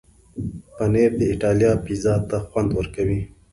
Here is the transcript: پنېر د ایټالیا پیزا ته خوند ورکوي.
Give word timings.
پنېر 0.75 1.11
د 1.19 1.21
ایټالیا 1.31 1.71
پیزا 1.85 2.13
ته 2.29 2.37
خوند 2.47 2.69
ورکوي. 2.73 3.21